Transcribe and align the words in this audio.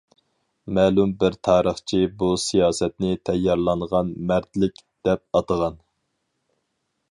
مەلۇم 0.77 1.11
بىر 1.23 1.35
تارىخچى 1.47 1.99
بۇ 2.21 2.29
سىياسەتنى 2.45 3.13
«تەييارلانغان 3.29 4.11
مەردلىك» 4.33 4.83
دەپ 5.09 5.25
ئاتىغان. 5.41 5.81